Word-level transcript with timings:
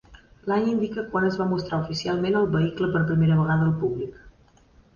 L'any 0.51 0.63
indica 0.71 1.03
quan 1.11 1.27
es 1.27 1.37
va 1.41 1.47
mostrar 1.51 1.79
oficialment 1.85 2.39
el 2.41 2.49
vehicle 2.57 2.91
per 2.97 3.05
primera 3.13 3.39
vegada 3.43 3.69
al 3.71 3.79
públic. 3.87 4.21